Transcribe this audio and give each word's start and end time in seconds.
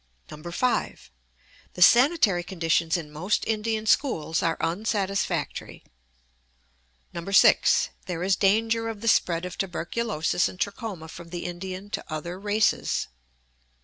5. 0.27 1.11
The 1.75 1.81
sanitary 1.83 2.41
conditions 2.41 2.97
in 2.97 3.11
most 3.11 3.45
Indian 3.45 3.85
schools 3.85 4.41
are 4.41 4.57
unsatisfactory. 4.59 5.83
6. 7.13 7.89
There 8.07 8.23
is 8.23 8.35
danger 8.35 8.89
of 8.89 9.01
the 9.01 9.07
spread 9.07 9.45
of 9.45 9.59
tuberculosis 9.59 10.49
and 10.49 10.59
trachoma 10.59 11.07
from 11.07 11.29
the 11.29 11.45
Indian 11.45 11.91
to 11.91 12.03
other 12.11 12.39
races. 12.39 13.09